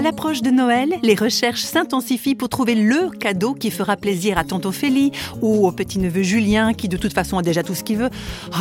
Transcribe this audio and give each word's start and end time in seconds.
À 0.00 0.02
l'approche 0.02 0.40
de 0.40 0.50
Noël, 0.50 0.94
les 1.02 1.14
recherches 1.14 1.60
s'intensifient 1.60 2.34
pour 2.34 2.48
trouver 2.48 2.74
le 2.74 3.10
cadeau 3.10 3.52
qui 3.52 3.70
fera 3.70 3.98
plaisir 3.98 4.38
à 4.38 4.44
tonton 4.44 4.70
Ophélie 4.70 5.12
ou 5.42 5.66
au 5.66 5.72
petit-neveu 5.72 6.22
Julien 6.22 6.72
qui 6.72 6.88
de 6.88 6.96
toute 6.96 7.12
façon 7.12 7.36
a 7.36 7.42
déjà 7.42 7.62
tout 7.62 7.74
ce 7.74 7.84
qu'il 7.84 7.98
veut. 7.98 8.08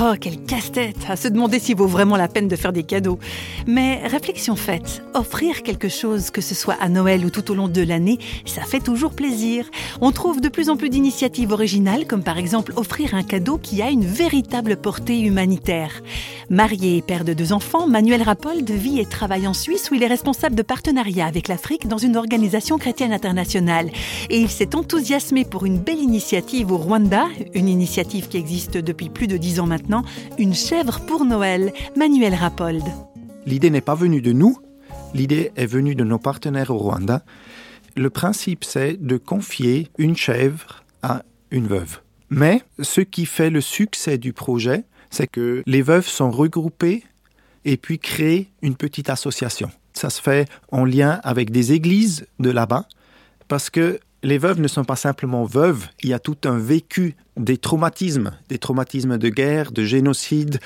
Oh, 0.02 0.15
quel 0.20 0.44
casse-tête 0.44 0.97
à 1.08 1.15
se 1.15 1.29
demander 1.29 1.60
s'il 1.60 1.78
vaut 1.78 1.88
vraiment 1.88 2.17
la 2.17 2.28
peine 2.28 2.49
de 2.49 2.58
faire 2.58 2.74
des 2.74 2.83
cadeaux. 2.83 3.20
Mais 3.67 4.06
réflexion 4.06 4.58
faite, 4.58 5.02
offrir 5.13 5.63
quelque 5.63 5.88
chose, 5.88 6.29
que 6.29 6.42
ce 6.42 6.56
soit 6.56 6.76
à 6.81 6.90
Noël 6.90 7.24
ou 7.24 7.29
tout 7.29 7.49
au 7.51 7.56
long 7.56 7.69
de 7.69 7.81
l'année, 7.83 8.19
ça 8.44 8.63
fait 8.63 8.81
toujours 8.81 9.12
plaisir. 9.12 9.65
On 10.01 10.12
trouve 10.12 10.42
de 10.42 10.49
plus 10.49 10.69
en 10.69 10.76
plus 10.76 10.90
d'initiatives 10.90 11.53
originales 11.53 12.06
comme 12.06 12.24
par 12.24 12.37
exemple 12.37 12.74
offrir 12.76 13.13
un 13.13 13.24
cadeau 13.24 13.58
qui 13.58 13.81
a 13.81 13.90
une 13.90 14.06
véritable 14.06 14.76
portée 14.76 15.21
humanitaire. 15.21 16.02
Marié 16.49 16.98
et 16.98 17.02
père 17.02 17.23
de 17.23 17.31
deux 17.31 17.53
enfants, 17.53 17.88
Manuel 17.88 18.24
Rapold 18.24 18.70
vit 18.70 19.00
et 19.00 19.06
travaille 19.06 19.48
en 19.48 19.54
Suisse 19.54 19.90
où 19.90 19.94
il 19.94 20.04
est 20.04 20.08
responsable 20.08 20.56
de 20.56 20.64
partenariat 20.64 21.29
avec 21.30 21.48
l'Afrique 21.48 21.88
dans 21.88 21.98
une 21.98 22.18
organisation 22.18 22.78
chrétienne 22.78 23.14
internationale. 23.14 23.90
Et 24.30 24.40
il 24.40 24.50
s'est 24.50 24.76
enthousiasmé 24.76 25.46
pour 25.46 25.66
une 25.66 25.78
belle 25.78 26.00
initiative 26.00 26.72
au 26.72 26.78
Rwanda, 26.78 27.28
une 27.54 27.70
initiative 27.70 28.28
qui 28.28 28.38
existe 28.38 28.78
depuis 28.78 29.10
plus 29.10 29.28
de 29.28 29.38
dix 29.38 29.60
ans 29.60 29.68
maintenant, 29.68 30.04
une 30.38 30.56
chèvre 30.56 31.00
pour 31.02 31.23
Noël. 31.23 31.72
Manuel 31.96 32.34
Rapold. 32.34 32.84
L'idée 33.46 33.70
n'est 33.70 33.80
pas 33.80 33.96
venue 33.96 34.22
de 34.22 34.34
nous, 34.34 34.58
l'idée 35.14 35.52
est 35.56 35.66
venue 35.66 35.96
de 35.96 36.04
nos 36.04 36.20
partenaires 36.20 36.72
au 36.72 36.78
Rwanda. 36.78 37.23
Le 37.96 38.09
principe, 38.09 38.64
c'est 38.64 39.02
de 39.02 39.18
confier 39.18 39.88
une 39.98 40.18
chèvre 40.18 40.84
à 41.04 41.23
une 41.52 41.68
veuve. 41.68 42.00
Mais 42.30 42.64
ce 42.82 43.02
qui 43.02 43.26
fait 43.26 43.50
le 43.50 43.62
succès 43.62 44.18
du 44.18 44.34
projet, 44.34 44.84
c'est 45.09 45.28
que 45.28 45.64
les 45.66 45.82
veuves 45.82 46.08
sont 46.08 46.32
regroupées 46.32 47.04
et 47.66 47.78
puis 47.78 48.00
créent 48.00 48.50
une 48.62 48.76
petite 48.76 49.09
association. 49.09 49.70
Ça 49.99 50.09
se 50.09 50.22
fait 50.22 50.47
en 50.72 50.86
lien 50.86 51.19
avec 51.23 51.52
des 51.52 51.73
églises 51.73 52.25
de 52.39 52.50
là-bas, 52.50 52.86
parce 53.50 53.69
que 53.69 54.00
les 54.23 54.38
veuves 54.38 54.61
ne 54.61 54.69
sont 54.69 54.86
pas 54.86 54.95
simplement 54.95 55.44
veuves, 55.44 55.89
il 56.02 56.08
y 56.08 56.14
a 56.14 56.19
tout 56.19 56.38
un 56.45 56.58
vécu 56.58 57.17
des 57.36 57.58
traumatismes, 57.58 58.31
des 58.47 58.59
traumatismes 58.59 59.17
de 59.17 59.28
guerre, 59.28 59.73
de 59.73 59.83
génocide, 59.83 60.61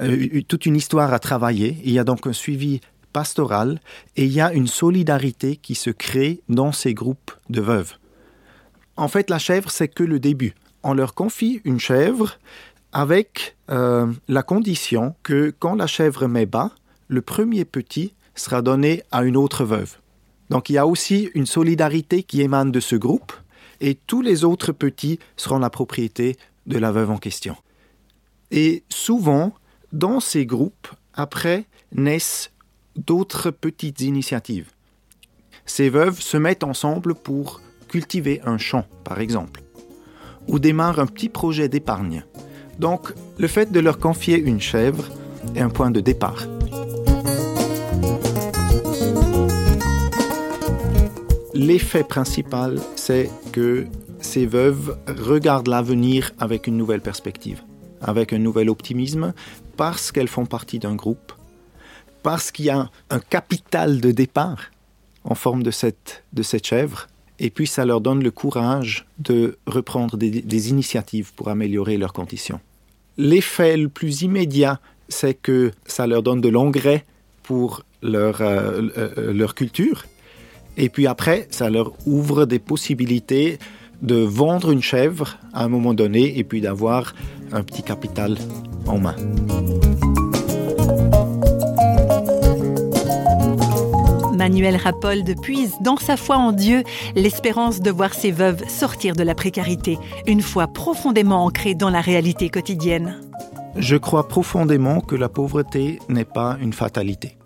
euh, 0.00 0.40
toute 0.48 0.64
une 0.64 0.74
histoire 0.74 1.12
à 1.12 1.18
travailler. 1.18 1.76
Il 1.84 1.92
y 1.92 1.98
a 1.98 2.04
donc 2.04 2.26
un 2.26 2.32
suivi 2.32 2.80
pastoral 3.12 3.78
et 4.16 4.24
il 4.24 4.32
y 4.32 4.40
a 4.40 4.54
une 4.54 4.68
solidarité 4.68 5.56
qui 5.56 5.74
se 5.74 5.90
crée 5.90 6.40
dans 6.48 6.72
ces 6.72 6.94
groupes 6.94 7.32
de 7.50 7.60
veuves. 7.60 7.92
En 8.96 9.08
fait, 9.08 9.28
la 9.28 9.38
chèvre, 9.38 9.70
c'est 9.70 9.88
que 9.88 10.02
le 10.02 10.18
début. 10.18 10.54
On 10.82 10.94
leur 10.94 11.12
confie 11.12 11.60
une 11.66 11.78
chèvre 11.78 12.38
avec 12.94 13.58
euh, 13.70 14.10
la 14.28 14.42
condition 14.42 15.14
que 15.22 15.52
quand 15.58 15.74
la 15.74 15.86
chèvre 15.86 16.26
met 16.26 16.46
bas, 16.46 16.70
le 17.08 17.20
premier 17.20 17.66
petit 17.66 18.14
sera 18.38 18.62
donné 18.62 19.02
à 19.10 19.24
une 19.24 19.36
autre 19.36 19.64
veuve. 19.64 19.96
Donc 20.50 20.70
il 20.70 20.74
y 20.74 20.78
a 20.78 20.86
aussi 20.86 21.30
une 21.34 21.46
solidarité 21.46 22.22
qui 22.22 22.42
émane 22.42 22.72
de 22.72 22.80
ce 22.80 22.96
groupe 22.96 23.32
et 23.80 23.94
tous 23.94 24.22
les 24.22 24.44
autres 24.44 24.72
petits 24.72 25.18
seront 25.36 25.58
la 25.58 25.70
propriété 25.70 26.36
de 26.66 26.78
la 26.78 26.92
veuve 26.92 27.10
en 27.10 27.18
question. 27.18 27.56
Et 28.50 28.82
souvent, 28.88 29.52
dans 29.92 30.20
ces 30.20 30.46
groupes, 30.46 30.88
après, 31.14 31.64
naissent 31.92 32.50
d'autres 32.96 33.50
petites 33.50 34.00
initiatives. 34.00 34.70
Ces 35.66 35.90
veuves 35.90 36.20
se 36.20 36.36
mettent 36.36 36.64
ensemble 36.64 37.14
pour 37.14 37.60
cultiver 37.88 38.40
un 38.44 38.58
champ, 38.58 38.86
par 39.04 39.20
exemple, 39.20 39.62
ou 40.46 40.58
démarrent 40.58 40.98
un 40.98 41.06
petit 41.06 41.28
projet 41.28 41.68
d'épargne. 41.68 42.24
Donc, 42.78 43.12
le 43.38 43.48
fait 43.48 43.70
de 43.70 43.80
leur 43.80 43.98
confier 43.98 44.38
une 44.38 44.60
chèvre 44.60 45.04
est 45.54 45.60
un 45.60 45.70
point 45.70 45.90
de 45.90 46.00
départ. 46.00 46.46
L'effet 51.58 52.04
principal, 52.04 52.80
c'est 52.94 53.28
que 53.50 53.88
ces 54.20 54.46
veuves 54.46 54.96
regardent 55.08 55.66
l'avenir 55.66 56.30
avec 56.38 56.68
une 56.68 56.76
nouvelle 56.76 57.00
perspective, 57.00 57.64
avec 58.00 58.32
un 58.32 58.38
nouvel 58.38 58.70
optimisme, 58.70 59.34
parce 59.76 60.12
qu'elles 60.12 60.28
font 60.28 60.46
partie 60.46 60.78
d'un 60.78 60.94
groupe, 60.94 61.32
parce 62.22 62.52
qu'il 62.52 62.66
y 62.66 62.70
a 62.70 62.88
un 63.10 63.18
capital 63.18 64.00
de 64.00 64.12
départ 64.12 64.70
en 65.24 65.34
forme 65.34 65.64
de 65.64 65.72
cette, 65.72 66.22
de 66.32 66.44
cette 66.44 66.64
chèvre, 66.64 67.08
et 67.40 67.50
puis 67.50 67.66
ça 67.66 67.84
leur 67.84 68.00
donne 68.00 68.22
le 68.22 68.30
courage 68.30 69.04
de 69.18 69.58
reprendre 69.66 70.16
des, 70.16 70.70
initiatives 70.70 71.32
pour 71.34 71.48
améliorer 71.48 71.96
leurs 71.96 72.12
conditions. 72.12 72.60
L'effet 73.16 73.76
le 73.76 73.88
plus 73.88 74.22
immédiat, 74.22 74.78
c'est 75.08 75.34
que 75.34 75.72
ça 75.86 76.06
leur 76.06 76.22
donne 76.22 76.40
de 76.40 76.50
l'engrais 76.50 77.04
pour 77.42 77.82
leur, 78.00 78.42
euh, 78.42 78.80
euh, 78.96 79.32
leur 79.32 79.56
culture, 79.56 80.04
et 80.78 80.88
puis 80.88 81.06
après, 81.06 81.48
ça 81.50 81.68
leur 81.68 81.92
ouvre 82.06 82.46
des 82.46 82.60
possibilités 82.60 83.58
de 84.00 84.14
vendre 84.14 84.70
une 84.70 84.80
chèvre 84.80 85.36
à 85.52 85.64
un 85.64 85.68
moment 85.68 85.92
donné 85.92 86.38
et 86.38 86.44
puis 86.44 86.60
d'avoir 86.60 87.14
un 87.52 87.62
petit 87.64 87.82
capital 87.82 88.38
en 88.86 88.98
main. 88.98 89.16
Manuel 94.36 94.76
Rapold 94.76 95.34
puise 95.42 95.74
dans 95.80 95.96
sa 95.96 96.16
foi 96.16 96.36
en 96.36 96.52
Dieu 96.52 96.84
l'espérance 97.16 97.80
de 97.80 97.90
voir 97.90 98.14
ses 98.14 98.30
veuves 98.30 98.62
sortir 98.68 99.16
de 99.16 99.24
la 99.24 99.34
précarité, 99.34 99.98
une 100.28 100.42
foi 100.42 100.68
profondément 100.68 101.44
ancrée 101.44 101.74
dans 101.74 101.90
la 101.90 102.00
réalité 102.00 102.48
quotidienne. 102.48 103.20
Je 103.76 103.96
crois 103.96 104.28
profondément 104.28 105.00
que 105.00 105.16
la 105.16 105.28
pauvreté 105.28 105.98
n'est 106.08 106.24
pas 106.24 106.56
une 106.60 106.72
fatalité, 106.72 107.36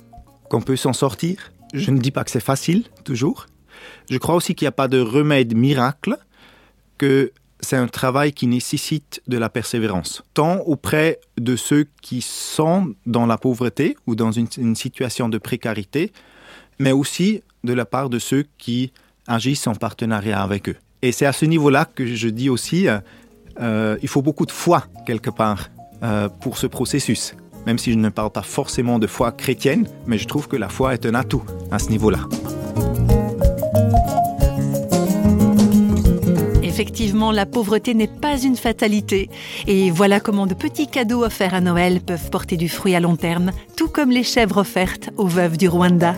qu'on 0.50 0.60
peut 0.60 0.76
s'en 0.76 0.92
sortir, 0.92 1.50
je 1.72 1.90
ne 1.90 1.98
dis 1.98 2.10
pas 2.10 2.24
que 2.24 2.30
c'est 2.30 2.40
facile, 2.40 2.84
toujours. 3.04 3.46
Je 4.10 4.18
crois 4.18 4.34
aussi 4.34 4.54
qu'il 4.54 4.66
n'y 4.66 4.70
a 4.70 4.72
pas 4.72 4.88
de 4.88 5.00
remède 5.00 5.56
miracle, 5.56 6.16
que 6.98 7.32
c'est 7.60 7.76
un 7.76 7.86
travail 7.86 8.32
qui 8.32 8.46
nécessite 8.46 9.22
de 9.28 9.38
la 9.38 9.48
persévérance, 9.48 10.22
tant 10.34 10.58
auprès 10.60 11.20
de 11.38 11.56
ceux 11.56 11.86
qui 12.02 12.20
sont 12.20 12.94
dans 13.06 13.26
la 13.26 13.38
pauvreté 13.38 13.96
ou 14.06 14.14
dans 14.14 14.32
une, 14.32 14.74
situation 14.74 15.28
de 15.28 15.38
précarité, 15.38 16.12
mais 16.78 16.92
aussi 16.92 17.42
de 17.64 17.72
la 17.72 17.84
part 17.84 18.10
de 18.10 18.18
ceux 18.18 18.44
qui 18.58 18.92
agissent 19.28 19.68
en 19.68 19.74
partenariat 19.74 20.42
avec 20.42 20.68
eux. 20.68 20.76
Et 21.02 21.12
c'est 21.12 21.26
à 21.26 21.32
ce 21.32 21.44
niveau-là 21.44 21.84
que 21.84 22.04
je 22.04 22.28
dis 22.28 22.50
aussi, 22.50 22.88
euh, 22.88 22.98
euh, 23.60 23.96
il 24.02 24.08
faut 24.08 24.22
beaucoup 24.22 24.46
de 24.46 24.50
foi 24.50 24.84
quelque 25.06 25.30
part 25.30 25.70
euh, 26.02 26.28
pour 26.28 26.58
ce 26.58 26.66
processus 26.66 27.34
même 27.66 27.78
si 27.78 27.92
je 27.92 27.98
ne 27.98 28.08
parle 28.08 28.30
pas 28.30 28.42
forcément 28.42 28.98
de 28.98 29.06
foi 29.06 29.32
chrétienne, 29.32 29.86
mais 30.06 30.18
je 30.18 30.26
trouve 30.26 30.48
que 30.48 30.56
la 30.56 30.68
foi 30.68 30.94
est 30.94 31.06
un 31.06 31.14
atout 31.14 31.42
à 31.70 31.78
ce 31.78 31.90
niveau-là. 31.90 32.20
Effectivement, 36.62 37.32
la 37.32 37.44
pauvreté 37.44 37.92
n'est 37.92 38.06
pas 38.06 38.40
une 38.40 38.56
fatalité. 38.56 39.28
Et 39.66 39.90
voilà 39.90 40.20
comment 40.20 40.46
de 40.46 40.54
petits 40.54 40.86
cadeaux 40.86 41.22
offerts 41.22 41.54
à 41.54 41.60
Noël 41.60 42.00
peuvent 42.00 42.30
porter 42.30 42.56
du 42.56 42.68
fruit 42.68 42.94
à 42.94 43.00
long 43.00 43.16
terme, 43.16 43.52
tout 43.76 43.88
comme 43.88 44.10
les 44.10 44.24
chèvres 44.24 44.56
offertes 44.56 45.10
aux 45.18 45.26
veuves 45.26 45.58
du 45.58 45.68
Rwanda. 45.68 46.14